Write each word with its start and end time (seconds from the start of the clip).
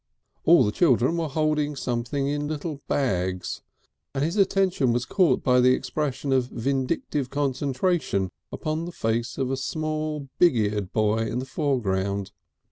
All 0.45 0.63
the 0.63 0.71
children 0.71 1.17
were 1.17 1.27
holding 1.27 1.75
something 1.75 2.27
in 2.27 2.47
little 2.47 2.81
bags, 2.87 3.61
and 4.15 4.23
his 4.23 4.35
attention 4.35 4.91
was 4.93 5.05
caught 5.05 5.43
by 5.43 5.59
the 5.59 5.75
expression 5.75 6.33
of 6.33 6.45
vindictive 6.49 7.29
concentration 7.29 8.31
upon 8.51 8.85
the 8.85 8.91
face 8.93 9.37
of 9.37 9.51
a 9.51 9.55
small 9.57 10.27
big 10.39 10.55
eared 10.57 10.91
boy 10.91 11.27
in 11.27 11.37
the 11.37 11.45
foreground. 11.45 12.31